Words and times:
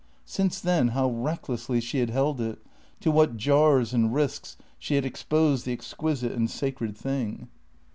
Since 0.25 0.59
then 0.59 0.87
how 0.97 1.11
recklessly 1.11 1.79
she 1.79 1.99
had 1.99 2.09
held 2.09 2.41
it! 2.41 2.57
To 3.01 3.11
what 3.11 3.37
jars 3.37 3.93
and 3.93 4.11
risks 4.11 4.57
she 4.79 4.95
had 4.95 5.05
exposed 5.05 5.63
the 5.63 5.73
exquisite 5.73 6.31
and 6.31 6.49
sacred 6.49 6.97
thing! 6.97 7.49